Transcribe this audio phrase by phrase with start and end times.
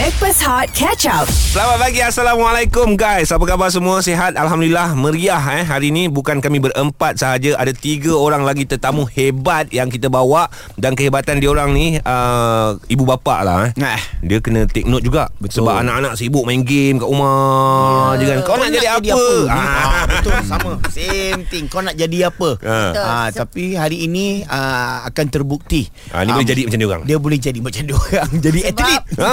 [0.00, 1.28] Backpass Hot Catch Up.
[1.28, 6.56] Selamat pagi Assalamualaikum guys Apa khabar semua Sihat Alhamdulillah Meriah eh Hari ini bukan kami
[6.56, 10.48] berempat sahaja Ada tiga orang lagi tetamu hebat Yang kita bawa
[10.80, 14.00] Dan kehebatan dia orang ni uh, Ibu bapa lah eh Nah.
[14.24, 15.68] Dia kena take note juga Betul.
[15.68, 20.32] Sebab anak-anak sibuk main game kat rumah je kan Kau nak jadi apa, Ah, betul
[20.48, 20.72] sama.
[20.88, 21.64] Same thing.
[21.68, 22.56] Kau nak jadi apa?
[22.64, 22.92] Ah.
[22.96, 25.88] Ah, tapi hari ini ah, akan terbukti.
[26.14, 27.02] Ah, ni boleh jadi macam dia orang.
[27.04, 28.30] Dia boleh jadi macam dia orang.
[28.44, 29.02] Jadi atlet.
[29.20, 29.32] Ha.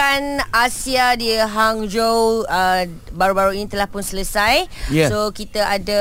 [0.00, 4.64] Sukan Asia di Hangzhou uh, baru-baru ini telah pun selesai.
[4.88, 5.12] Ya.
[5.12, 6.00] So kita ada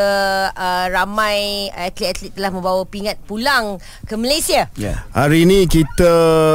[0.56, 3.76] uh, ramai atlet-atlet telah membawa pingat pulang
[4.08, 4.72] ke Malaysia.
[4.80, 5.04] Ya.
[5.12, 6.14] Hari ini kita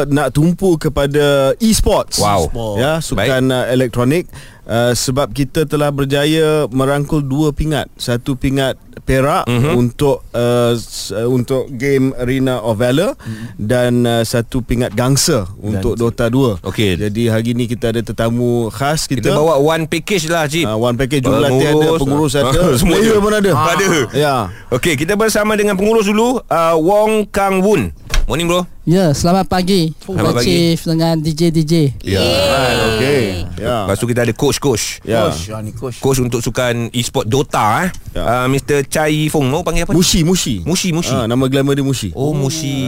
[0.09, 2.16] nak tumpu kepada e-sports.
[2.16, 2.48] Wow.
[2.80, 4.24] Ya, sukan uh, elektronik
[4.68, 7.88] uh, sebab kita telah berjaya merangkul dua pingat.
[7.96, 9.74] Satu pingat perak mm-hmm.
[9.77, 13.46] untuk uh, uh, untuk game Arena of Valor mm-hmm.
[13.60, 16.64] dan uh, satu pingat gangsa untuk Dota 2.
[16.64, 16.96] Okey.
[16.96, 19.28] Jadi hari ini kita ada tetamu khas kita.
[19.28, 23.18] Kita bawa one package lah Cip uh, one package jurulatih ada, pengurus ada, Semua player
[23.18, 23.24] ada.
[23.24, 23.51] pun ada.
[23.52, 24.37] Ada Ya.
[24.73, 27.92] Okey, kita bersama dengan pengurus dulu uh, Wong Kang Woon.
[28.24, 28.64] Morning bro.
[28.84, 29.92] Ya, selamat pagi.
[30.00, 30.48] Selamat pagi.
[30.48, 31.74] Chief dengan DJ DJ.
[32.00, 32.20] Ya.
[32.20, 33.22] Right, okay.
[33.56, 33.84] Ya.
[33.84, 35.00] Lepas tu kita ada coach-coach.
[35.04, 35.28] Ya.
[35.28, 35.96] Coach, ah, ni coach.
[36.00, 37.88] Coach untuk sukan e-sport Dota eh.
[38.12, 38.45] Ya.
[38.45, 38.84] Uh, Mr.
[38.84, 39.45] Chai Yifong.
[39.45, 39.92] Mau panggil apa?
[39.92, 40.64] Mushi, Mushi.
[40.64, 41.12] Mushi, Mushi.
[41.12, 42.12] Ah, nama glamour dia Mushi.
[42.12, 42.84] Oh, Mushi.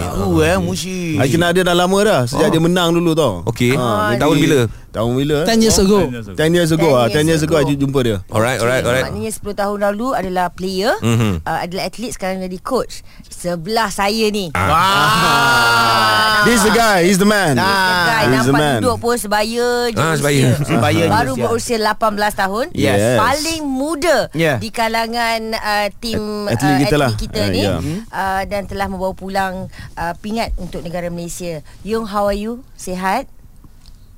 [0.00, 1.16] Tahu eh, Mushi.
[1.16, 2.52] I kenal dia dah lama dah Sejak Oh.
[2.52, 3.72] dia menang dulu tau Okey.
[3.72, 4.60] Ah, Tahun bila?
[4.88, 6.00] Tahun bila 10 years ago.
[6.32, 9.04] 10 years ago ah, 10 years ago I jumpa dia Alright, alright, alright.
[9.12, 11.44] Maknanya 10 tahun lalu adalah player, Mhm.
[11.44, 13.04] uh, adalah atlet sekarang jadi coach.
[13.28, 14.48] Sebelah saya ni.
[14.52, 14.77] Ah.
[14.78, 16.40] Wah.
[16.40, 19.98] This the guy He's the man Guy He's the nampak man duduk pun sebaya je
[19.98, 20.16] Ah, usia.
[20.16, 20.46] sebaya.
[20.62, 21.42] Sebaya je Baru usia.
[21.44, 21.98] berusia 18
[22.32, 23.18] tahun Yes.
[23.18, 24.56] Paling muda Yeah.
[24.56, 27.10] Di kalangan uh, Tim Atlet uh, kita lah.
[27.12, 27.78] kita Ah, ni yeah.
[28.08, 32.62] uh, Dan telah membawa pulang uh, Pingat untuk negara Malaysia Yung how are you?
[32.72, 33.26] Sihat?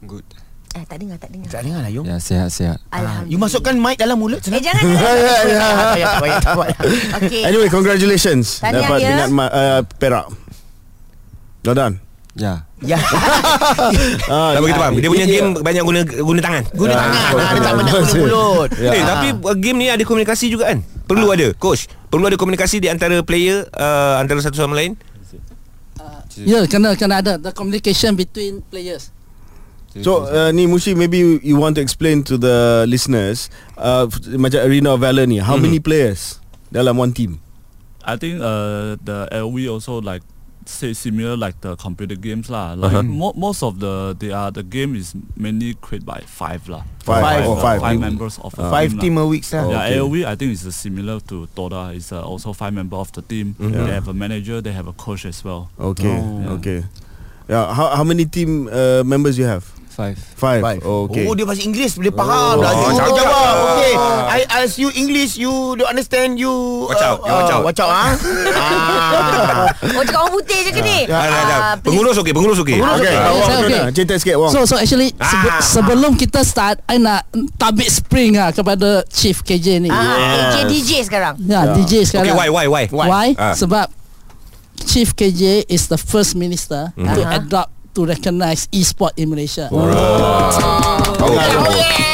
[0.02, 0.28] Good.
[0.70, 2.04] Eh tak dengar tak dengar Tak dengar lah, Yung.
[2.04, 2.78] Ya, sihat-sihat.
[2.86, 4.38] Alhamdulillah You masukkan mic dalam mulut.
[4.40, 5.34] Eh jangan Ya, ya, ya.
[5.58, 6.78] Tak payah, tak payah, tak payah.
[7.18, 9.08] Okay Anyway congratulations Tahniah Dapat dia.
[9.10, 10.28] pingat ma- uh, perak
[11.62, 11.96] Well done
[12.38, 12.62] Ya.
[12.78, 12.94] Ya.
[14.30, 14.94] ah, Tak begitu faham.
[14.96, 15.34] Dia punya Ya.
[15.34, 16.62] game banyak guna guna tangan.
[16.72, 17.10] Guna tangan.
[17.10, 18.68] Ah, ah, Dia tak banyak guna mulut.
[18.78, 18.90] Ya.
[18.94, 20.78] Eh, tapi uh, game ni ada komunikasi juga kan?
[21.10, 21.90] Perlu ada, coach.
[22.06, 24.94] Perlu ada komunikasi di antara player uh, antara satu sama lain.
[26.38, 29.10] Ya, kena kena ada the communication between players.
[29.98, 34.06] So uh, ni Mushi maybe you, you want to explain to the listeners uh,
[34.38, 35.66] Macam Arena of Valor ni How Mhm.
[35.66, 36.38] many players
[36.70, 37.42] Dalam one team
[38.06, 40.22] I think uh, the LV also like
[40.66, 42.74] say similar like the computer games lah.
[42.74, 43.02] Like Uh-huh.
[43.02, 46.82] mo- most of the they are the game is mainly created by five lah.
[47.02, 47.46] Five.
[47.46, 47.80] Oh, uh, five.
[47.80, 49.00] five members of a Five team.
[49.00, 49.68] team a week sah.
[49.68, 49.96] Yeah, Okay.
[49.98, 51.94] AOV I think is uh, similar to Dota.
[51.96, 53.54] It's uh, also five member of the team.
[53.58, 53.72] Mhm.
[53.72, 54.60] They have a manager.
[54.60, 55.70] They have a coach as well.
[55.78, 56.56] Okay Oh.
[56.60, 56.84] Okay
[57.50, 59.66] Yeah, how, how many team uh, members you have?
[59.90, 60.16] Five.
[60.16, 60.60] Five.
[60.60, 60.80] Five.
[60.80, 61.26] Oh, okay.
[61.26, 62.72] Oh dia bahasa Inggeris boleh faham Oh, lah.
[62.72, 63.14] You cakap.
[63.20, 63.54] jawab.
[63.74, 63.92] Okay.
[64.24, 66.86] I ask you English you don't understand you.
[66.86, 67.62] Watch out, you watch out.
[67.62, 68.08] Watch out ah.
[68.56, 69.66] ah.
[69.90, 70.98] Oh cakap orang putih je ke ni?
[71.04, 71.58] Ah, dah, dah.
[71.60, 71.74] Ah.
[71.76, 72.78] Pengurus okey, pengurus okey.
[72.78, 73.80] Okay, Okay, okay.
[73.92, 74.50] Cerita sikit Wong.
[74.50, 75.60] So so actually sebe- Ah.
[75.60, 77.26] sebelum kita start I nak
[77.56, 79.90] tabik spring ah kepada Chief KJ ni.
[79.90, 80.38] Ah, Yes.
[80.38, 81.34] DJ DJ sekarang.
[81.40, 81.74] Ya, Yeah.
[81.76, 82.34] DJ Okey, sekarang.
[82.34, 82.84] why why why?
[82.88, 83.28] Why?
[83.34, 83.52] Ah.
[83.52, 83.90] Sebab
[84.80, 87.36] Chief KJ is the first minister to Uh-huh.
[87.36, 89.68] adopt to recognize e-sport in Malaysia.
[89.68, 89.78] Tu.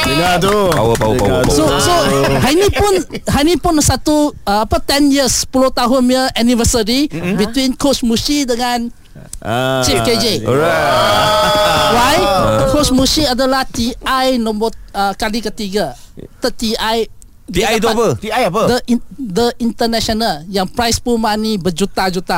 [0.07, 0.55] Dengar tu.
[0.71, 1.43] Power, power, power.
[1.47, 1.93] So so
[2.39, 2.93] hari ni pun
[3.27, 8.43] hari ni pun satu uh, apa 10 years 10 tahun punya anniversary between Coach Mushi
[8.43, 8.89] dengan
[9.41, 9.81] Ah.
[9.81, 10.45] Chief KJ.
[10.45, 11.93] Alright.
[11.93, 12.15] Why?
[12.69, 15.93] Coach Mushi adalah TI nombor uh, kali ketiga.
[16.37, 17.05] Third TI
[17.47, 18.07] TI dia tu dapat apa?
[18.19, 18.61] TI apa?
[18.67, 22.37] The in, the international yang prize pool money berjuta-juta.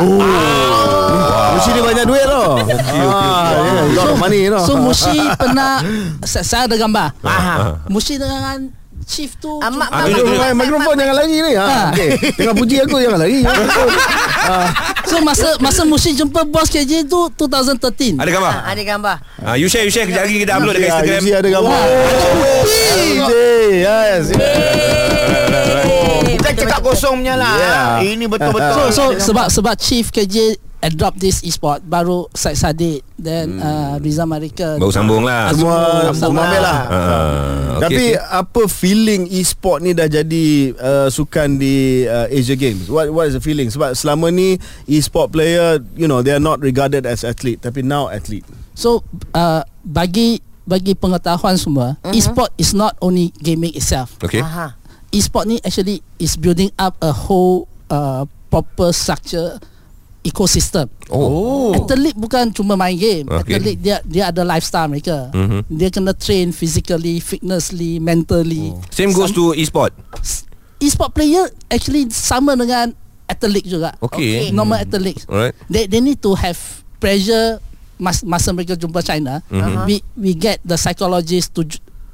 [1.50, 2.46] Musi dia banyak duit tau.
[2.59, 3.96] Okay, okay, okay.
[3.96, 4.64] Lot of money tau.
[4.64, 5.81] So Mushi pernah
[6.22, 7.18] saya, saya ada gambar.
[7.20, 7.81] Faham.
[7.90, 8.70] Mushi dengan
[9.09, 11.53] Chief tu Ah, mak- mak- Mikrofon, mak- mikrofon jangan lari ni.
[11.58, 11.66] Ha.
[11.66, 11.88] Ah.
[11.90, 12.09] Okay.
[12.30, 13.41] Tengah puji aku jangan lari.
[15.09, 18.22] So masa masa Mushi jumpa bos KJ tu 2013.
[18.22, 18.53] Ada gambar?
[18.53, 19.16] Ah, ada gambar.
[19.41, 21.20] Ah, you share, you share kejap lagi kita upload dekat Ya, Instagram.
[21.20, 21.79] Musi ada gambar.
[22.70, 23.32] KJ.
[23.79, 24.23] Yes.
[24.29, 24.98] Bukan cakap
[26.94, 27.56] kosong punya lah.
[27.56, 28.16] Yeah.
[28.18, 28.90] Ini betul-betul.
[28.90, 34.24] So so sebab sebab Chief KJ adopt this e-sport baru Said Sadid then uh, Riza
[34.24, 35.52] Marika Baru sambung lah.
[35.52, 36.80] Semua semua ambil lah.
[36.88, 38.32] Ah, Tapi okey.
[38.32, 42.88] apa feeling e-sport ni dah jadi uh, sukan di uh, Asia Games?
[42.88, 43.68] What what is the feeling?
[43.68, 44.56] Sebab selama ni
[44.88, 48.47] e-sport player, you know, they are not regarded as athlete, tapi now athlete.
[48.72, 49.03] So
[49.35, 50.40] uh, bagi
[50.70, 52.14] bagi pengetahuan semua uh-huh.
[52.14, 54.46] e-sport is not only gaming itself Okey.
[54.46, 54.78] Aha.
[55.11, 59.58] E-sport ni actually is building up a whole uh, proper structure
[60.22, 60.91] ecosystem.
[61.09, 61.73] Oh.
[61.73, 63.26] Athlete bukan cuma main game.
[63.26, 63.58] Okay.
[63.58, 65.32] Athlete dia dia ada lifestyle mereka.
[65.34, 65.66] Mhm.
[65.72, 68.76] Dia kena train physically, fitnessly, mentally.
[68.91, 69.96] Same goes to e-sport.
[70.79, 72.94] E-sport player actually sama dengan
[73.26, 73.96] athlete juga.
[74.03, 74.52] Okay.
[74.52, 75.23] Normal athlete.
[75.26, 75.56] Alright.
[75.72, 76.58] They they need to have
[77.00, 77.64] pressure
[78.00, 79.44] mas, masa mereka jumpa China.
[79.52, 79.88] Mhm.
[79.88, 81.67] We we get the psychologist to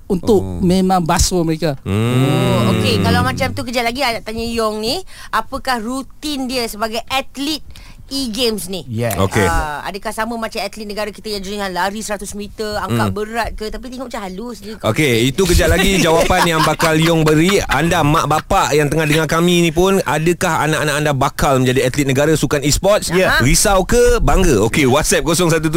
[0.06, 0.62] untuk Oh.
[0.62, 1.78] memang basuh mereka.
[1.82, 2.26] Hmm.
[2.26, 7.02] Oh, Okey, kalau macam tu kejap lagi nak tanya Yong ni, apakah rutin dia sebagai
[7.08, 7.62] atlet
[8.10, 8.86] e-games ni?
[8.86, 9.18] Yeah.
[9.18, 9.46] Okey.
[9.46, 13.66] Ah, adakah sama macam atlet negara kita yang jenis lari 100 meter, angkat berat ke
[13.74, 14.78] tapi tengok macam halus je.
[14.78, 17.60] Okey, itu kejap lagi jawapan yang bakal Yong beri.
[17.66, 22.08] Anda mak bapak yang tengah dengar kami ni pun, adakah anak-anak anda bakal menjadi atlet
[22.08, 23.10] negara sukan e-sports?
[23.10, 23.42] Ya.
[23.42, 24.22] Risau ke?
[24.22, 24.62] Bangga.
[24.70, 25.72] Okey, WhatsApp 017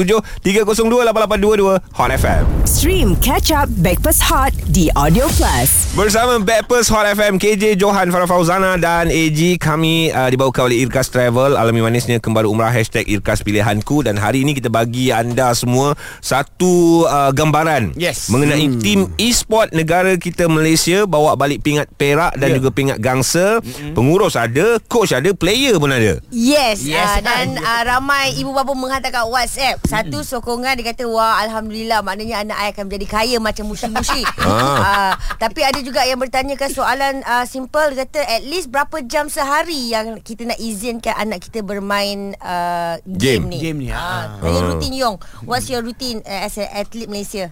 [0.44, 2.44] 302 8822 Hot FM.
[2.68, 5.96] Stream Catch Up Backpass Hot di Audio Plus.
[5.96, 11.08] Bersama Backpers Hot FM KJ Johan Farah Fauzana dan AG kami uh, dibawakan oleh Irkas
[11.08, 15.98] Travel alami manisnya kembali umrah hashtag Irkas Pilihanku dan hari ini kita bagi anda semua
[16.22, 18.30] satu uh, gambaran Yes.
[18.30, 18.78] mengenai hmm.
[18.78, 22.56] tim e-sport negara kita Malaysia bawa balik pingat perak dan yeah.
[22.62, 23.98] juga pingat gangsa hmm.
[23.98, 27.18] pengurus ada coach ada player pun ada Yes, Yes.
[27.18, 29.82] Uh, dan uh, ramai ibu bapa menghantar kat WhatsApp.
[29.82, 34.22] Satu sokongan dia kata wah alhamdulillah maknanya anak saya akan menjadi kaya macam mushi-mushi.
[34.44, 35.12] uh,
[35.42, 39.92] tapi ada juga yang bertanyakan soalan uh, simple dia kata at least berapa jam sehari
[39.92, 42.07] yang kita nak izinkan anak kita bermain
[42.38, 43.52] uh, game, Game.
[43.52, 43.58] ni.
[43.60, 44.44] Game ni, Ah, ah.
[44.44, 45.16] uh, rutin Yong.
[45.44, 47.50] What's your routine uh, as an athlete Malaysia?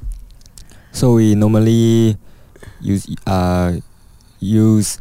[0.92, 2.16] So we normally
[2.80, 3.76] use uh
[4.38, 4.96] use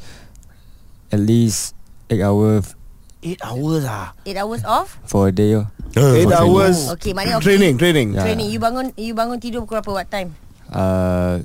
[1.12, 1.72] at least
[2.12, 2.76] eight hours
[3.26, 4.14] 8 hours ah.
[4.22, 5.02] 8 hours off?
[5.10, 5.58] for a day.
[5.58, 5.66] oh.
[5.98, 6.34] Eight For training.
[6.36, 7.46] hours Okay, maknanya okay.
[7.50, 8.08] training, training.
[8.14, 8.22] Yeah.
[8.22, 8.48] Training.
[8.54, 10.38] You bangun you bangun tidur pukul berapa what time?
[10.70, 11.42] Uh,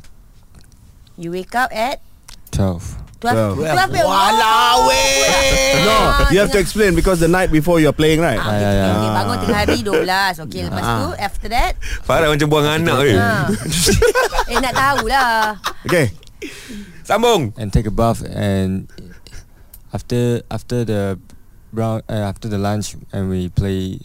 [1.16, 2.00] You wake up at
[2.48, 2.96] twelve.
[3.20, 3.92] 12 Twelve.
[3.92, 5.84] 12 Walau weh.
[5.84, 5.96] No,
[6.32, 8.40] you have to explain because the night before you're playing, right?
[8.40, 8.86] Ah, ya, okay, ya.
[8.96, 13.16] okay, bangun tengah hari 12 Okay lepas tu After that Farah macam buang anak eh.
[13.20, 13.44] ha.
[14.48, 16.16] Eh nak tahulah Okay.
[17.04, 17.52] Sambung.
[17.60, 18.88] and take a bath and
[19.92, 21.18] after after the
[21.74, 23.98] brown uh, after the lunch and we play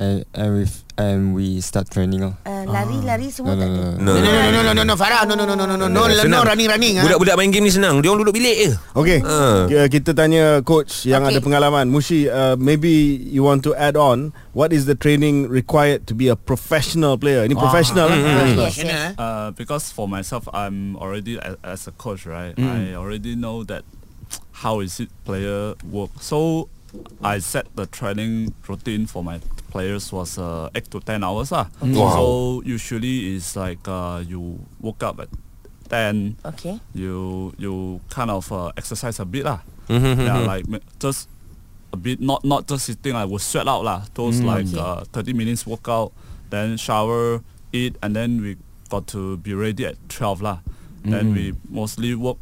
[0.00, 0.62] and and we
[0.98, 2.24] and we start training.
[2.24, 2.34] Uh,
[2.68, 4.00] Lari-lari semua No, tak no, ada no.
[4.00, 5.22] No, no, no, no, no, no, no, Farah.
[5.28, 6.94] No, no, no, no, no, no, no, no, no, running, running.
[6.98, 7.04] ah.
[7.04, 8.00] Budak-budak main game ni senang.
[8.00, 8.70] Dia orang duduk bilik je.
[8.96, 9.18] Okay.
[9.24, 9.68] Ah.
[9.68, 9.86] Uh.
[9.88, 11.88] Kita tanya coach yang ada pengalaman.
[11.92, 12.90] Mushi, uh, maybe
[13.28, 17.44] you want to add on what is the training required to be a professional player?
[17.44, 18.20] Ini professional lah.
[19.14, 22.54] Uh, because for myself, I'm already as a coach, right?
[22.56, 23.84] I already know that
[24.64, 26.10] how is it player work.
[26.20, 26.68] So
[27.22, 29.40] I set the training routine for my
[29.74, 31.66] players was uh, eight to ten hours lah.
[31.82, 32.14] Wow.
[32.14, 32.24] So
[32.62, 35.28] usually it's like uh, you woke up at
[35.90, 39.66] ten, Okay you you kind of uh, exercise a bit lah.
[39.90, 40.46] Mhm, yeah, mhm.
[40.46, 40.64] like
[41.02, 41.26] just
[41.92, 43.18] a bit, not not just sitting.
[43.18, 44.06] I would sweat out lah.
[44.14, 44.78] Those like Okay.
[44.78, 46.14] uh, thirty minutes workout,
[46.54, 47.42] then shower,
[47.74, 48.56] eat, and then we
[48.88, 50.62] got to be ready at twelve lah.
[51.04, 52.40] Then we mostly work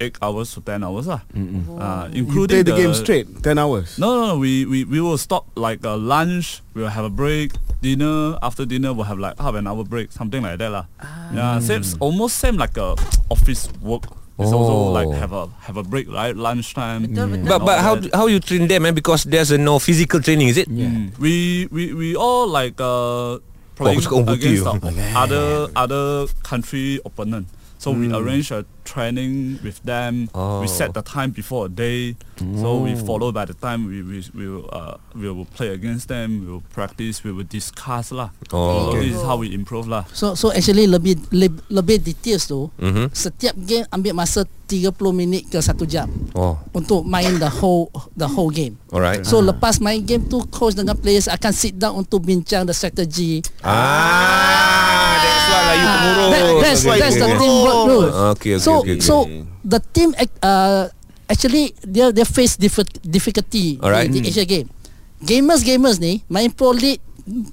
[0.00, 1.22] eight hours to ten hours lah.
[1.34, 3.98] Uh, You including play the game straight, 10 hours.
[3.98, 4.34] No, no, no.
[4.38, 6.62] We, we, we will stop like uh, lunch.
[6.74, 7.52] We'll have a break.
[7.82, 8.38] Dinner.
[8.42, 10.86] After dinner, we'll have like half an hour break, something like that lah.
[11.32, 12.96] Yeah, same, almost same like a
[13.30, 14.08] office work.
[14.34, 14.58] It's Oh.
[14.58, 16.34] also like have a have a break, right?
[16.34, 17.06] Lunchtime.
[17.06, 17.46] Betul, betul.
[17.46, 18.90] But but how how you train them eh?
[18.90, 20.66] Because there's a no physical training, is it?
[20.66, 21.14] Mm.
[21.22, 23.38] We, we we all like uh
[23.78, 24.74] playing aku suka orang against the
[25.22, 25.44] other
[25.78, 26.04] other
[26.42, 27.46] country opponent.
[27.84, 30.32] So we arrange a training with them.
[30.32, 30.64] Oh.
[30.64, 32.16] We set the time before a day.
[32.40, 36.08] So we follow by the time we we we will uh we will play against
[36.08, 36.40] them.
[36.40, 37.20] We will practice.
[37.20, 38.32] We will discuss lah.
[38.56, 39.12] Oh, so okay.
[39.12, 40.08] this is how we improve lah.
[40.16, 42.72] So so actually lebih lebih, lebih details tu.
[42.80, 43.12] Mhm.
[43.12, 48.24] Setiap game ambil masa 30 minit ke 1 jam Oh, untuk main the whole the
[48.24, 48.80] whole game.
[48.96, 49.28] alright.
[49.28, 53.44] So lepas main game tu coach dengan players akan sit down untuk bincang the strategy.
[53.60, 54.93] Ah,
[55.44, 56.30] that's why lah you Ah, pengurus.
[56.30, 58.14] that, that's Okay, that's the teamwork rules.
[58.34, 59.04] Okay, okay, so okay, okay.
[59.04, 59.14] so
[59.62, 60.08] the team
[60.40, 60.82] uh,
[61.24, 64.08] actually dia dia face diffi- difficulty Alright.
[64.08, 64.68] di, di Asia game.
[65.20, 67.00] Gamers gamers ni main Pro League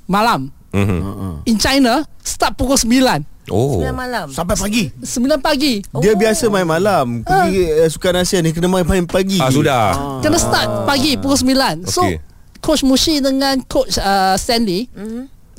[0.05, 0.51] malam.
[0.71, 1.43] Mhm.
[1.45, 3.27] In China start pukul 9.
[3.51, 3.81] Oh.
[3.83, 4.87] 9 malam Sampai pagi.
[4.95, 5.83] 9 pagi.
[5.99, 7.23] Dia biasa main malam.
[7.23, 9.39] Pergi uh, Sukan Asia ni kena main main pagi.
[9.39, 10.19] Ah sudah.
[10.19, 11.87] Kena start pagi pukul 9.
[11.87, 12.19] So Okay.
[12.59, 14.87] coach Mushi dengan coach uh, Stanley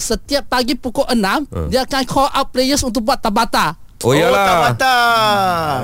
[0.02, 3.78] setiap pagi pukul 6 dia akan call out players untuk buat tabata.
[4.02, 4.74] Oh iyalah.
[4.74, 4.96] Tabata.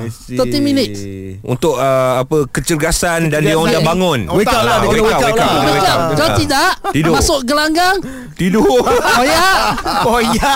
[0.03, 0.35] I see.
[0.35, 0.99] 30 minutes.
[1.39, 4.19] Untuk uh, apa kecergasan dan dia orang dah bangun.
[4.29, 5.71] Wake up lah, Ah, dia wake kena up, wake up wake up, lah.
[5.71, 5.99] wake up.
[6.11, 7.13] Kalau tidak Tidur.
[7.15, 7.95] masuk gelanggang
[8.35, 8.67] Tidur.
[8.91, 9.47] Oh ya
[10.11, 10.51] Oh ya.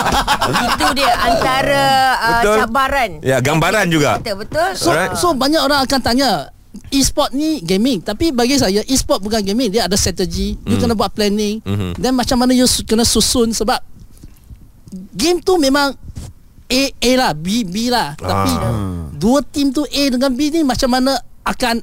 [0.68, 1.86] Itu dia antara
[2.20, 4.20] uh, cabaran Ya, gambaran juga.
[4.20, 5.16] Betul betul So, Alright.
[5.16, 6.52] so banyak orang akan tanya
[6.90, 11.10] e-sport ni gaming tapi bagi saya e-sport bukan gaming dia ada strategi you kena buat
[11.10, 11.96] planning Mhm.
[11.96, 13.78] dan macam mana you kena susun sebab
[15.12, 15.94] game tu memang
[16.66, 18.52] A A lah B B lah tapi
[19.16, 21.14] dua team tu A dengan B ni macam mana
[21.44, 21.82] akan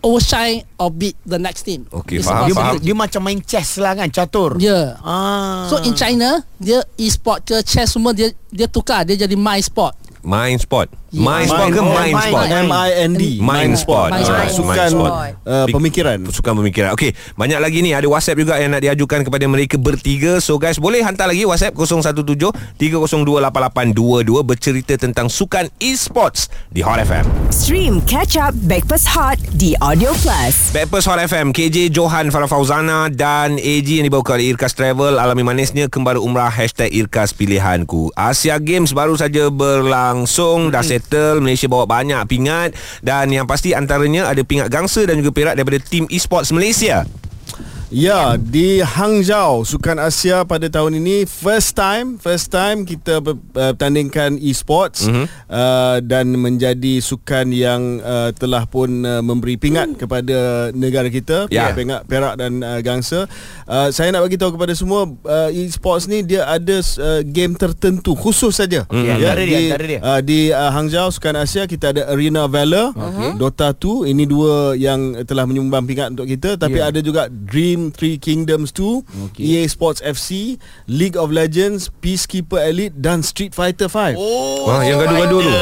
[0.00, 2.72] overshine or beat the next team It's faham, Dia, faham.
[2.72, 2.80] strategy.
[2.82, 4.96] dia macam main chess lah kan Catur Ya.
[4.98, 5.68] ah.
[5.68, 9.92] So in China dia e-sport ke chess semua dia dia tukar dia jadi my sport.
[10.20, 14.46] Mind sport Mind sport ke Mind- mind mind- sport M-I-N-D Mind sport Mind sport.
[14.54, 14.90] Sukan
[15.42, 16.22] uh, pemikiran.
[16.30, 16.94] Sukan pemikiran.
[16.94, 17.90] Okey Banyak lagi ni.
[17.90, 20.38] Ada WhatsApp juga Yang nak diajukan kepada mereka bertiga.
[20.38, 23.26] So guys Boleh hantar lagi WhatsApp 017-302-8822
[24.46, 30.70] Bercerita tentang Sukan e-sports Di Hot FM Stream Catch Up Backpass Hot di Audio Plus.
[30.70, 35.18] Backpast Hot FM KJ Johan Farah Fauzana Dan AG yang dibawa oleh Irkas Travel.
[35.18, 38.14] Alami manisnya Kembali umrah Hashtag Irkas Pilihanku.
[38.14, 40.70] Asia Games baru saja berlangsung.
[40.70, 42.76] Dah settle Malaysia bawa banyak pingat.
[43.00, 47.08] Dan yang pasti antaranya Ada pingat gangsa Dan juga perak Daripada tim e-sports Malaysia
[47.90, 53.74] Ya, di Hangzhou Sukan Asia pada tahun ini first time, first time kita ber- uh,
[53.74, 55.26] bertandingkan e-sports mm-hmm.
[55.50, 61.74] uh, dan menjadi sukan yang uh, telah pun uh, memberi pingat kepada negara kita, Ya.
[61.74, 63.26] pingat Perak dan uh, Gangsa.
[63.66, 68.14] Uh, saya nak bagi tahu kepada semua uh, e-sports ni dia ada uh, game tertentu
[68.14, 68.86] khusus saja.
[68.86, 69.98] Okey, antara dia, di, dia.
[69.98, 73.34] Uh, di uh, Hangzhou Sukan Asia kita ada Arena Valor, okay.
[73.34, 76.94] Dota 2 ini dua yang telah menyumbang pingat untuk kita tapi Yeah.
[76.94, 79.40] ada juga Dream Three Kingdoms 2, Okay.
[79.40, 84.12] EA Sports FC, League of Legends, Peacekeeper Elite dan Street Fighter 5.
[84.14, 85.52] Oh Wah, yang gaduh-gaduh tu.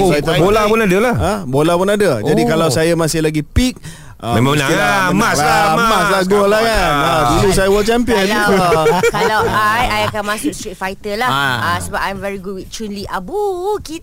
[0.00, 1.14] Oh, bola pun ada lah.
[1.14, 2.24] Ha, bola pun ada.
[2.24, 2.48] Jadi Oh.
[2.48, 3.76] kalau saya masih lagi peak
[4.20, 4.76] uh, Memang menang lah.
[4.76, 5.86] menang Emas lah, emas.
[5.86, 8.84] Emas lah gol lah kan ha, Dulu saya world champion Kalau
[9.16, 11.28] kalau I I akan masuk Street Fighter lah.
[11.28, 11.56] Ah.
[11.56, 11.78] Ah.
[11.78, 13.36] sebab I'm very good with Chun Li Abu
[13.80, 14.02] Kit.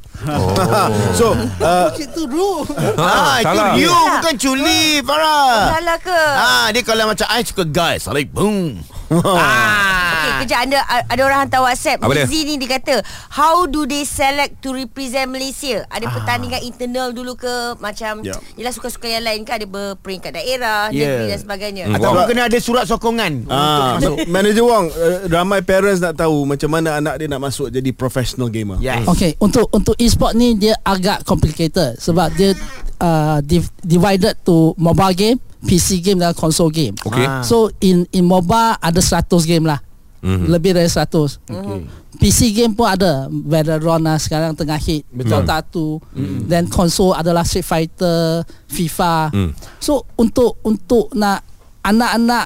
[1.14, 2.66] So uh, Itu dulu.
[2.96, 3.74] Ah, itu salah.
[3.76, 5.78] you bukan Culi Farah.
[5.78, 6.22] Salah ke?
[6.36, 8.82] Ah, dia kalau macam I suka guys, like boom.
[9.20, 10.12] Ah.
[10.14, 12.00] Okey, kejap ada ada orang hantar WhatsApp.
[12.00, 12.24] Apa dia?
[12.24, 15.84] Lizzie ni dia kata, how do they select to represent Malaysia?
[15.88, 18.38] Ada pertandingan internal dulu ke macam Ya.
[18.56, 21.04] yalah suka-suka yang lain kan ada berperingkat daerah, Ya.
[21.04, 21.84] negeri dan sebagainya.
[21.86, 21.98] Hmm.
[21.98, 22.30] Ataupun Wow.
[22.30, 24.16] kena ada surat sokongan untuk Ah, masuk.
[24.26, 28.48] Manager Wong uh, Ramai parents nak tahu Macam mana anak dia nak masuk Jadi professional
[28.48, 29.04] gamer Yes.
[29.06, 32.54] Okay, untuk untuk e-sport ni dia agak complicated sebab dia
[32.98, 36.96] uh, div- divided to mobile game, PC game dan console game.
[37.08, 37.26] Okey.
[37.26, 37.42] Ah.
[37.42, 39.80] So in in mobile ada 100 game lah.
[40.24, 40.48] Mhm.
[40.48, 41.40] Lebih dari 100.
[41.44, 41.80] Okay.
[42.14, 47.66] PC game pun ada Valorant lah sekarang tengah hit Dota 2 Then console adalah Street
[47.66, 49.52] Fighter FIFA Mm.
[49.82, 51.42] So untuk untuk nak
[51.84, 52.46] anak-anak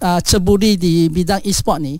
[0.00, 1.98] uh, ceburi di bidang e-sport ni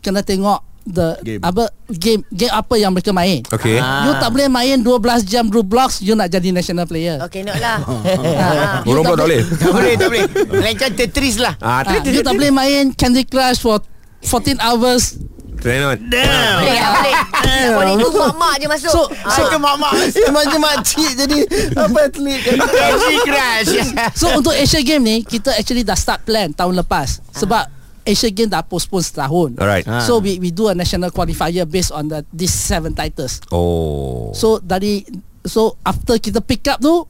[0.00, 1.40] kena tengok the Game.
[1.40, 3.42] apa game game apa yang mereka main.
[3.48, 3.76] Okey.
[3.76, 4.04] Ah.
[4.04, 4.90] You tak boleh main 12
[5.22, 7.22] jam Roblox you nak jadi national player.
[7.22, 7.78] Okey, nak lah.
[8.34, 9.42] Ah, Oh, robot tak boleh.
[9.46, 10.24] tak boleh, tak boleh.
[10.48, 11.54] Melainkan Tetris lah.
[11.58, 13.78] Ah, Ah, you tak boleh main Candy Crush for
[14.20, 15.18] 14 hours.
[15.56, 15.94] Tengok.
[15.94, 16.26] boleh,
[16.74, 17.14] tak boleh.
[17.38, 18.90] Tak boleh itu mak-mak je masuk.
[18.90, 19.30] So- Ah.
[19.30, 19.92] So, mak-mak.
[20.28, 21.38] Macam makcik jadi
[21.78, 23.70] Apa atlet kan Candy Crush.
[24.12, 27.70] So untuk Asia Game ni kita actually dah start plan tahun lepas sebab
[28.02, 29.56] Asia Game dah postpone setahun.
[29.56, 29.84] Alright.
[29.84, 30.02] Ah.
[30.02, 33.40] So we we do a national qualifier based on the these seven titles.
[33.48, 34.30] Oh.
[34.32, 35.06] So dari
[35.42, 37.06] so after kita pick up tu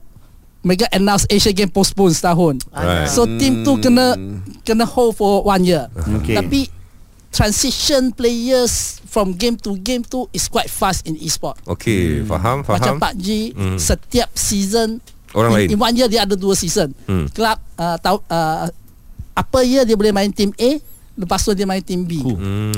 [0.62, 2.62] mereka announce Asia Game postpone setahun.
[2.70, 3.08] Right.
[3.08, 4.14] So team tu kena
[4.62, 5.90] kena hold for one year.
[6.22, 6.36] Okay.
[6.36, 6.70] Tapi
[7.32, 11.56] transition players from game to game tu is quite fast in e-sport.
[11.64, 13.00] Okey, faham, Macam faham.
[13.00, 13.78] PUBG Hmm.
[13.80, 15.00] setiap season
[15.32, 15.68] Orang in, lain.
[15.72, 16.92] in one year dia ada dua season.
[17.08, 17.24] Hmm.
[17.32, 18.68] Club uh, tahu uh,
[19.32, 20.70] apa year dia boleh main team A,
[21.14, 22.20] lepas tu dia main team B.
[22.20, 22.72] Hmm.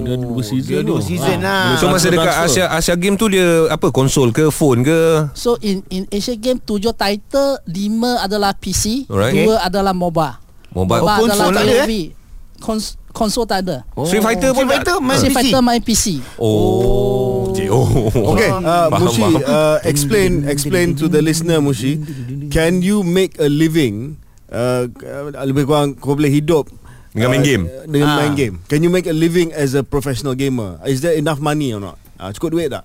[0.00, 1.76] Dia dua season Dia dua season lah.
[1.76, 5.30] So masa dekat Asia Asia Game tu dia apa konsol ke phone ke?
[5.32, 9.36] So in in Asia Game tujuh title, lima adalah PC, Alright.
[9.38, 10.42] dua adalah MOBA.
[10.70, 11.00] Mobile.
[11.00, 11.92] MOBA Oh, adalah konsol ada, POV.
[12.60, 13.82] Kons- konsol tak ada.
[14.04, 15.38] Street Fighter pun Street Fighter main Street PC.
[15.40, 16.06] Fighter main PC.
[16.36, 17.50] Oh.
[17.70, 17.86] Oh.
[18.34, 19.42] Okay, uh, Faham, Mushi, faham.
[19.42, 21.98] uh, explain explain to the listener, Mushi.
[22.48, 24.19] Can you make a living?
[24.50, 24.90] Uh,
[25.46, 26.66] lebih kurang kau boleh hidup
[27.10, 27.64] Dengan main uh, game?
[27.86, 28.16] Dengan Ah.
[28.18, 28.54] main game.
[28.66, 30.78] Can you make a living as a professional gamer?
[30.84, 31.98] Is there enough money or not?
[32.18, 32.82] Uh, cukup duit tak?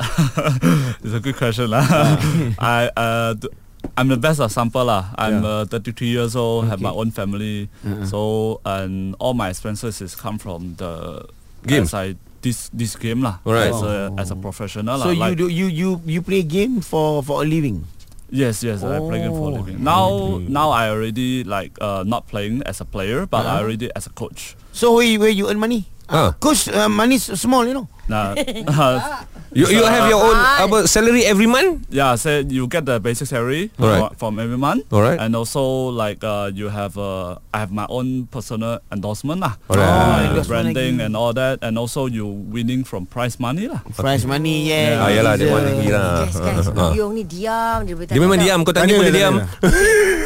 [1.04, 1.84] It's a good question lah.
[2.60, 3.52] I uh, d-
[3.96, 5.12] I'm the best example lah.
[5.14, 7.68] I'm uh, 33 years old, have my own family,
[8.04, 11.24] so and all my expenses is come from the
[11.64, 11.88] Game.
[11.92, 13.40] I this this game lah.
[13.40, 13.72] Alright.
[13.72, 15.12] As a as a professional So lah.
[15.16, 17.88] you like- do you you you play game for for a living?
[18.34, 19.78] Yes, yes, I play game for a living.
[19.78, 24.06] Now, now I already like uh, not playing as a player, but I already as
[24.06, 24.58] a coach.
[24.74, 25.86] So where you, where you earn money?
[26.06, 26.36] Ah.
[26.36, 27.86] Coach uh, money s- small, you know.
[28.04, 28.36] Nah,
[29.54, 30.66] You you have your own Ah.
[30.66, 31.86] apa salary every month?
[31.86, 34.10] Yeah, so you get the basic salary Alright.
[34.10, 34.82] fro- from every month.
[34.90, 35.22] Alright.
[35.22, 35.62] And also
[35.94, 39.54] like uh, you have uh, I have my own personal endorsement lah.
[39.70, 39.86] Alright.
[39.86, 41.06] Uh, Oh, endorsement branding lagi.
[41.06, 43.78] and all that, and also you winning from prize money lah.
[43.94, 44.98] Prize money, yeah.
[44.98, 46.26] Ah, yalah, that one lagi lah.
[46.26, 46.66] Guys, guys.
[46.74, 46.90] Ah.
[46.90, 48.18] Yong ni diam dia bertanya.
[48.18, 49.46] Dia memang diam Kau tanya Tanya pun dia dia, diam tanya.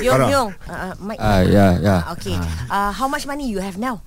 [0.08, 0.48] Yong, Yong.
[0.64, 1.20] Uh, uh, Mike.
[1.20, 2.00] Ah, yeah, yeah.
[2.16, 2.32] Okay.
[2.66, 4.00] Uh, how much money you have now?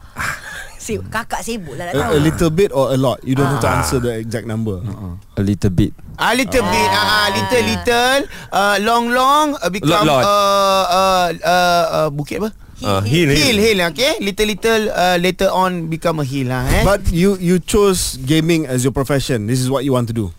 [0.80, 2.10] Sib, kakak sibuk lah nak A, tahu.
[2.14, 4.78] a little bit or a lot You don't have to answer the exact number
[5.36, 5.92] A little bit.
[6.16, 10.22] A little bit, ah, little, little, uh, long, long, uh, become Lot, lot.
[10.24, 12.50] Uh, uh, uh, uh, bukit apa?
[12.80, 14.16] Ah, Hill Hill, hill, okay.
[14.24, 16.84] Little, little, uh, later on become a hill lah, eh.
[16.88, 20.32] But you you chose gaming as your profession This is what you want to do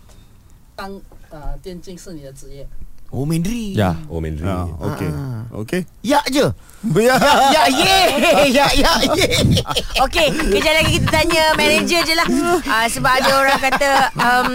[0.74, 0.94] 当
[1.30, 2.66] 呃电竞是你的职业。
[3.13, 3.71] Oh, Mandarin.
[3.71, 3.95] Yeah.
[4.09, 5.09] Oh Mandarin ah, Okay
[5.53, 6.49] Okay Ya je.
[6.91, 7.15] Ya
[7.47, 7.95] Ya, ye.
[8.49, 9.27] Ya, ya, ye.
[10.01, 12.27] Okey, kejap lagi kita tanya manager je lah.
[12.59, 14.49] Uh, sebab ada orang kata um,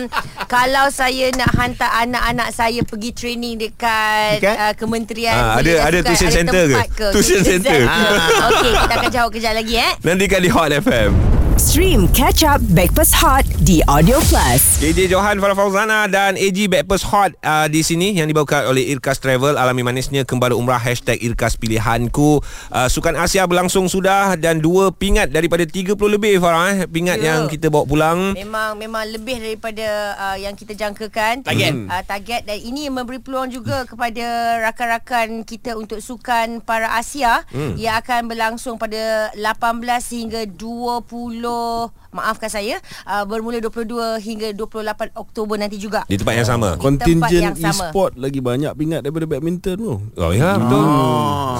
[0.45, 4.57] kalau saya nak hantar anak-anak saya pergi training dekat Dekat?
[4.59, 6.75] uh, kementerian Ah, ada- ada tuition center ke?
[6.75, 7.81] tempat Tuition center.
[8.51, 9.93] Okey, kita akan jawab kejap lagi eh.
[10.03, 14.79] Nantikan di Hot FM Stream Catch Up Backpass Hot di Audio Plus.
[14.79, 19.19] KJ Johan Farah Fauzana dan AG Backpast Hot uh, di sini yang dibawakan oleh Irkas
[19.19, 22.39] Travel alami manisnya kembali umrah hashtag Irkas Pilihanku
[22.69, 27.35] uh, Sukan Asia berlangsung sudah dan dua pingat daripada 30 lebih Farah eh, pingat Ya.
[27.35, 31.75] yang kita bawa pulang Memang memang lebih daripada uh, yang kita jangkakan Target.
[31.85, 34.23] uh, target dan ini memberi peluang juga kepada
[34.63, 37.75] rakan-rakan kita untuk sukan para Asia Hmm.
[37.75, 39.83] yang akan berlangsung pada 18
[40.15, 41.48] hingga 20
[42.09, 46.09] maafkan saya uh, bermula 22 hingga 28 Oktober nanti juga.
[46.09, 46.75] di tempat yang sama.
[46.75, 47.93] tempat Contingent yang sama.
[47.93, 50.85] e-sport Lagi banyak pingat daripada badminton tu Oh ya betul.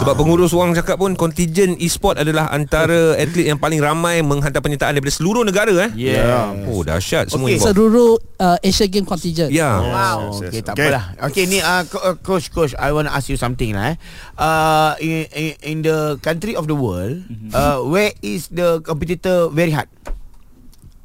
[0.05, 4.97] Sebab pengurus wang cakap pun kontijen e-sport adalah antara atlet yang paling ramai menghantar penyertaan
[4.97, 5.91] daripada seluruh negara eh.
[5.95, 6.55] Yeah.
[6.73, 7.61] Oh dahsyat semua Okey.
[7.61, 7.77] involved.
[7.77, 9.53] Seluruh uh, Asia Game contingent.
[9.53, 9.69] Ya.
[9.79, 10.41] Wow.
[10.41, 11.13] Okay, tak apalah.
[11.29, 13.93] Okay, ni uh, uh, coach, coach, I want to ask you something lah.
[13.93, 13.97] Eh.
[14.39, 17.21] Uh, in, in, in the country of the world,
[17.53, 19.89] uh, where is the competitor very hard?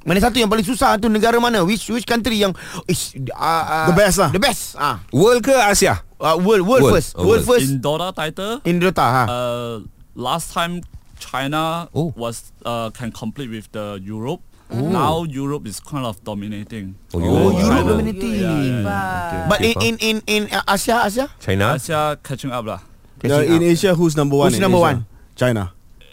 [0.04, 1.64] Mana satu yang paling susah tu negara mana?
[1.64, 2.52] Which which country yang
[2.92, 4.30] is uh, uh, The best lah.
[4.36, 4.76] The best.
[4.76, 6.04] Ah, World ke Asia?
[6.20, 6.94] uh, world, world, World.
[7.00, 7.16] first.
[7.16, 7.64] Oh, world, world.
[7.64, 9.00] first In Dota title, in Dota.
[9.08, 9.24] Ha.
[9.32, 9.76] uh,
[10.20, 10.84] last time
[11.16, 12.12] China Oh.
[12.20, 14.44] was uh, can compete with the Europe.
[14.74, 16.98] Now Europe is kind of dominating.
[17.16, 17.54] Oh, oh, Europe.
[17.62, 17.90] Europe China.
[17.96, 18.34] dominating.
[18.34, 18.82] Yeah, yeah, yeah.
[18.84, 19.48] Hebat.
[19.48, 21.26] But in in in in uh, Asia, Asia.
[21.40, 21.78] China.
[21.80, 22.82] Asia catching up lah.
[23.24, 24.88] uh, In Asia who's number one Who's number Asia?
[24.90, 24.98] one?
[25.40, 25.64] China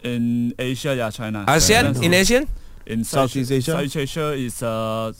[0.06, 1.42] In Asia, yeah, China.
[1.50, 2.04] ASEAN Yeah.
[2.06, 2.44] in ASEAN?
[2.86, 3.72] In Southeast Asia?
[3.72, 5.12] Southeast Asia is uh,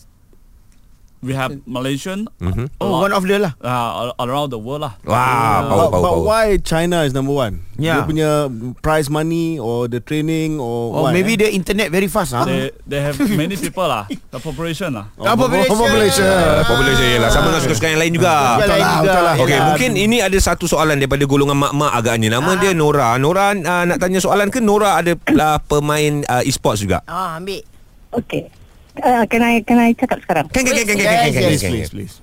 [1.20, 2.24] we have Malaysian.
[2.36, 2.66] Mhm.
[2.66, 3.52] a Oh, lot, one of the lah.
[3.58, 4.96] uh, a- around the world lah.
[5.02, 6.24] Wah, But, power, power, but power.
[6.24, 7.60] why China is number one?
[7.76, 8.00] Yeah.
[8.00, 8.30] Dia punya
[8.78, 11.38] prize money or the training or Oh, what, maybe eh?
[11.38, 12.32] the internet very fast.
[12.32, 12.44] Ah.
[12.44, 14.04] They they have many people lah.
[14.08, 15.08] The population lah.
[15.16, 15.72] Ah, population.
[15.72, 16.28] population.
[16.28, 18.32] Uh, population ialah sama dengan suka-suka yang lain juga.
[18.58, 19.00] Lain lah, juga.
[19.02, 19.34] betul lah.
[19.38, 19.66] Okey, Yalah.
[19.72, 22.28] mungkin ini ada satu soalan daripada golongan mak-mak agaknya.
[22.30, 23.16] Nama dia Nora.
[23.16, 27.00] Nora uh, nak tanya soalan ke Nora adalah pemain uh, e-sports juga?
[27.04, 27.64] Ah, ambil.
[28.12, 28.52] Okay.
[28.98, 30.50] Uh, can I can I cakap sekarang?
[30.50, 31.72] Kan kan kan kan kan kan, kan, kan, Please, kan.
[31.94, 32.14] please.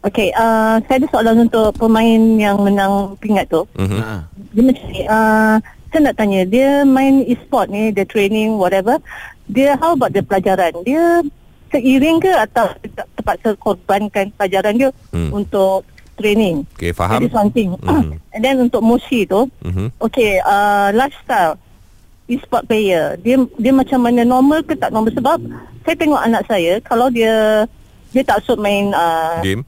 [0.00, 0.28] Okay.
[0.32, 3.66] Uh, saya ada soalan untuk pemain yang menang pingat tu.
[3.76, 3.98] Mhm.
[3.98, 4.22] Ah.
[4.54, 5.02] Dia macam ni.
[5.04, 5.56] Uh,
[5.90, 6.40] saya nak tanya.
[6.44, 9.02] Dia main e-sport ni, dia training whatever.
[9.46, 10.72] Dia how about dia pelajaran?
[10.82, 11.22] Dia
[11.68, 12.70] seiring ke atau
[13.18, 15.34] terpaksa korbankan pelajaran dia Hmm.
[15.34, 15.82] untuk
[16.14, 16.62] training?
[16.78, 17.20] Okey, faham.
[17.20, 17.70] That is one thing.
[17.76, 18.16] Mhm.
[18.34, 19.90] And then untuk Moshi tu, Mhm.
[20.00, 21.58] Okay, uh, lifestyle
[22.26, 23.14] e-sport player.
[23.22, 25.38] Dia dia macam mana normal ke tak normal sebab
[25.86, 27.64] saya tengok anak saya kalau dia
[28.14, 29.60] dia tak suka main uh, Game?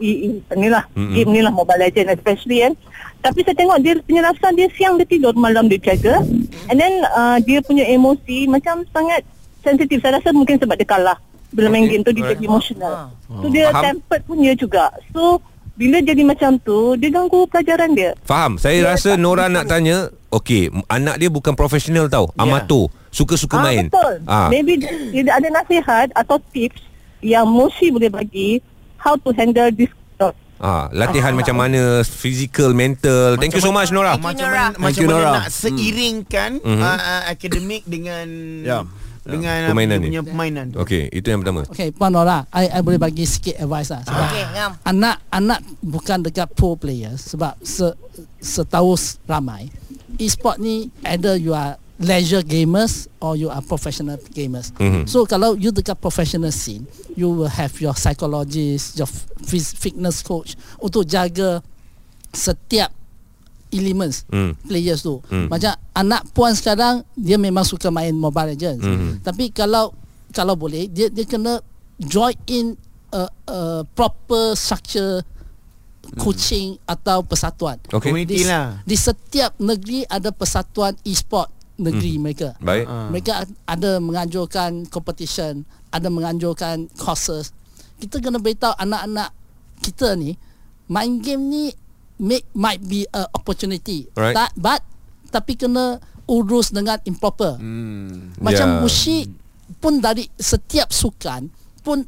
[0.57, 2.75] ni lah game ni lah Mobile Legend especially kan.
[3.19, 6.23] Tapi saya tengok dia lifestyle dia siang dia tidur malam dia jaga.
[6.71, 9.27] And then uh, dia punya emosi macam sangat
[9.61, 10.01] sensitif.
[10.01, 11.19] Saya rasa mungkin sebab dia kalah
[11.53, 13.13] bila main game tu dia jadi emotional.
[13.29, 13.85] So dia Faham.
[13.85, 14.93] tempered punya juga.
[15.13, 15.43] So
[15.79, 18.11] bila jadi macam tu dia ganggu pelajaran dia.
[18.23, 18.59] Faham.
[18.59, 22.43] Saya Dia rasa tak- Nora nak tanya, okey, anak dia bukan profesional tau, Ya.
[22.43, 23.87] amatur, suka-suka Ah, main.
[23.87, 24.15] Betul.
[24.27, 24.51] Ah.
[24.51, 26.83] Maybe dia, dia ada nasihat atau tips
[27.21, 28.59] yang Moshi boleh bagi
[28.99, 29.89] how to handle this.
[30.59, 33.39] Ah, latihan macam mana, physical, mental.
[33.39, 34.19] Thank you so much Nora.
[34.19, 34.65] Thank you, Macam Nora.
[34.67, 36.83] mana, macam mana nak seiringkan Mhm.
[36.83, 38.27] uh, uh, akademik dengan
[38.67, 38.79] Ya.
[39.29, 40.09] Dengan uh, Permainan dia ni.
[40.09, 40.77] punya permainan tu.
[40.81, 41.61] Okey, itu yang pertama.
[41.69, 44.01] Okay, Puan Nora, I, I boleh bagi sikit advice lah.
[44.03, 44.71] Sebab Okey, ngam.
[44.83, 47.93] anak-anak bukan dekat pro player sebab se,
[48.39, 49.69] setahu ramai
[50.17, 54.71] e-sport ni either you are leisure gamers or you are professional gamers.
[54.75, 55.05] Mhm.
[55.05, 59.11] So kalau you dekat professional scene, you will have your psychologist, your
[59.43, 61.61] phys- fitness coach untuk jaga
[62.31, 62.95] setiap
[63.71, 64.53] elements Hmm.
[64.65, 65.21] players tu.
[65.29, 65.49] Hmm.
[65.49, 68.83] Macam anak puan sekarang dia memang suka main Mobile Legends.
[68.83, 69.21] Hmm.
[69.21, 69.93] Tapi kalau
[70.33, 71.61] kalau boleh dia dia kena
[71.99, 72.77] join in
[73.11, 73.59] a, a
[73.93, 75.25] proper structure
[76.17, 77.77] coaching atau persatuan.
[77.93, 78.81] Community Di, lah.
[78.81, 82.57] di setiap negeri ada persatuan e-sport negeri mereka.
[82.59, 82.89] Baik.
[82.89, 83.33] Mereka
[83.69, 87.53] ada menganjurkan competition, ada menganjurkan courses.
[88.01, 89.31] Kita kena beritahu anak-anak
[89.79, 90.35] kita ni
[90.89, 91.65] main game ni
[92.19, 94.07] make, might be a opportunity.
[94.13, 94.33] Right.
[94.33, 94.83] Ta- but
[95.29, 97.57] tapi kena urus dengan improper.
[97.57, 98.37] Hmm.
[98.37, 98.81] Macam Yeah.
[98.81, 99.25] musik
[99.77, 101.49] pun dari setiap sukan
[101.81, 102.05] pun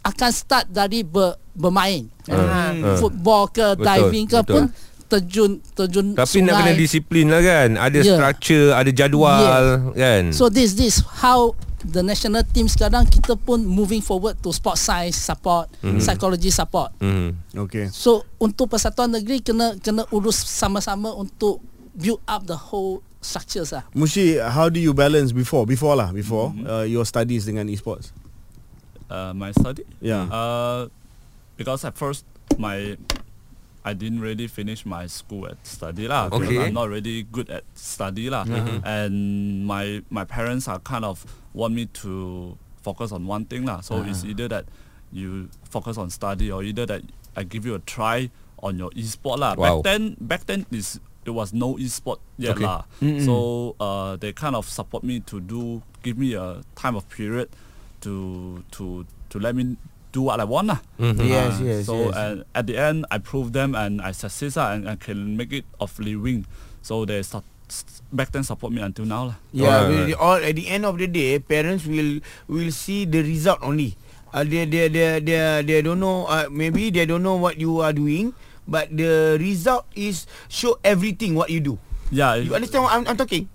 [0.00, 2.08] akan start dari ber, bermain.
[2.26, 2.96] uh.
[2.96, 4.50] Football ke Betul, diving ke betul.
[4.50, 4.64] pun
[5.06, 6.46] terjun terjun Tapi sungai.
[6.46, 8.14] nak kena disiplin lah kan Ada Yeah.
[8.14, 14.00] structure Ada jadual kan So this this how the national team sekarang kita pun moving
[14.00, 16.00] forward to sport science support, Mhm.
[16.00, 16.92] psychology support.
[17.00, 17.32] hmm.
[17.66, 17.88] Okay.
[17.88, 21.60] So untuk persatuan negeri kena kena urus sama-sama untuk
[21.96, 23.84] build up the whole structures lah.
[23.92, 25.64] Mushi, how do you balance before?
[25.64, 28.12] Before lah, before uh, your studies dengan esports.
[29.10, 29.82] Uh, my study.
[30.00, 30.24] Yeah.
[30.30, 30.86] Uh,
[31.58, 32.24] because at first
[32.56, 32.96] my
[33.84, 36.28] I didn't really finish my school at study lah.
[36.28, 36.66] because Okay.
[36.68, 38.44] I'm not really good at study lah.
[38.84, 41.24] And my my parents are kind of
[41.56, 43.80] want me to focus on one thing lah.
[43.80, 44.64] So it's either that
[45.12, 47.02] you focus on study or either that
[47.36, 48.30] I give you a try
[48.62, 49.54] on your e-sport lah.
[49.56, 49.80] Wow.
[49.80, 52.64] Back then back then is it was no e-sport yet Okay.
[52.68, 52.84] lah.
[53.24, 57.48] So uh, they kind of support me to do give me a time of period
[58.04, 59.76] to to to let me
[60.12, 60.80] do what I want lah.
[60.98, 62.14] Yes, Ah, yes, So yes.
[62.16, 65.54] and at the end, I prove them and I success lah and I can make
[65.54, 66.46] it of living.
[66.82, 67.44] So they start
[68.10, 69.36] back then support me until now lah.
[69.54, 70.06] Yeah, Alright.
[70.10, 72.18] we, all at the end of the day, parents will
[72.50, 73.94] will see the result only.
[74.34, 76.26] Uh, they they they they they don't know.
[76.26, 78.34] Uh, maybe they don't know what you are doing,
[78.66, 81.78] but the result is show everything what you do.
[82.10, 83.46] Yeah, You understand what I'm, I'm talking?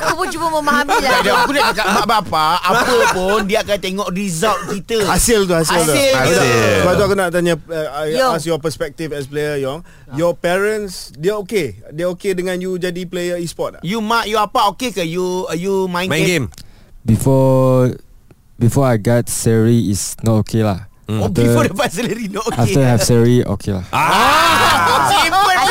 [0.00, 1.20] Aku pun cuba memahami lah.
[1.22, 4.98] Dia aku nak cakap mak bapak apa pun dia akan tengok result kita.
[5.06, 5.92] Hasil tu hasil, tu.
[5.92, 6.80] Hasil dia.
[6.84, 8.32] Sebab tu aku nak tanya uh, I Yong.
[8.36, 9.82] ask your perspective as player Yong.
[10.14, 11.78] Your parents dia okay?
[11.90, 13.82] Dia okay dengan you jadi player e-sport tak?
[13.86, 16.46] You mak you apa okay ke you uh, you main, Main game
[17.00, 17.96] Before
[18.60, 20.90] before I got salary is not okay lah.
[21.10, 22.60] Oh, After- before dapat salary no okay.
[22.70, 23.84] After have salary okay lah.
[23.90, 24.99] Ah.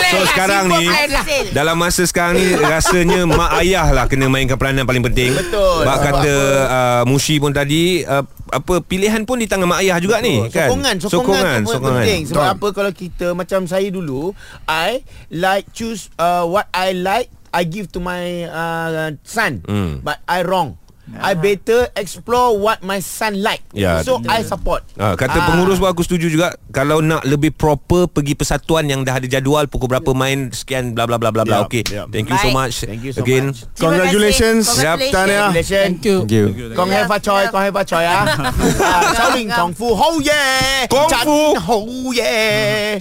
[0.09, 1.23] So sekarang Simple ni lah.
[1.53, 5.85] Dalam masa sekarang ni Rasanya mak ayah lah Kena mainkan peranan paling penting Betul.
[5.85, 6.33] Sebab kata
[6.65, 10.73] uh, Mushi pun tadi uh, Apa Pilihan pun di tangan mak ayah juga ni kan
[10.73, 11.93] Sokongan Sokongan, sokongan, sokongan.
[12.01, 14.33] penting Sebab apa kalau kita Macam saya dulu
[14.65, 20.01] I like choose uh, What I like I give to my uh, son Hmm.
[20.01, 20.78] But I wrong
[21.17, 25.89] I better explore what my son like Ya, So I support Ah, kata pengurus pun
[25.89, 30.13] aku setuju juga kalau nak lebih proper pergi persatuan yang dah ada jadual pukul berapa
[30.13, 32.07] main sekian bla bla bla bla bla Yup, okey yup.
[32.13, 33.65] thank you so much Thank you so again much.
[33.73, 34.63] Terima Congratulations.
[34.69, 36.17] Congratulations Thank you.
[36.21, 36.45] Thank you.
[36.51, 38.25] Thank you, Kong hai fa choi, kong hai fa choi ah.
[38.89, 40.85] Ah, Shao Ling Kung Fu Ho yeah.
[40.89, 41.39] Kung Fu.
[41.57, 41.77] Ho
[42.13, 42.99] yeah.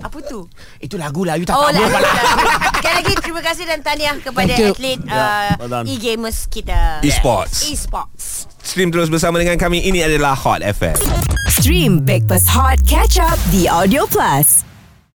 [0.00, 0.50] Apa tu?
[0.78, 1.86] Itu lagu lah You tak Oh, tahu lah.
[1.86, 2.12] apa lah.
[2.74, 6.98] Sekali lagi terima kasih dan tahniah kepada Thank atlet Ya, uh, well e-gamers kita.
[7.00, 7.62] E-sports.
[7.64, 8.50] E-sports.
[8.60, 10.96] stream terus bersama dengan kami ini adalah Hot FM
[11.52, 14.73] Stream Breakfast Hot Catch Up The Audio Plus.